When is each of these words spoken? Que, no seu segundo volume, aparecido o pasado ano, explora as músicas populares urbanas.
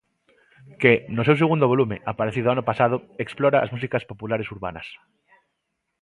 Que, 0.81 0.93
no 1.15 1.21
seu 1.27 1.35
segundo 1.41 1.69
volume, 1.73 1.97
aparecido 2.11 2.47
o 2.61 2.67
pasado 2.69 2.95
ano, 2.99 3.07
explora 3.23 3.57
as 3.61 3.71
músicas 3.75 4.03
populares 4.11 4.51
urbanas. 4.55 4.87